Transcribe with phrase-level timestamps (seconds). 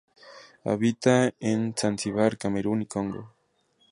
[0.65, 3.35] Habita en Zanzíbar, Camerún y Congo.